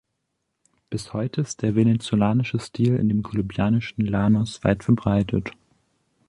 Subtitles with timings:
[0.89, 5.51] Bis heute ist der venezolanische Stil in den kolumbianischen Llanos weit verbreitet.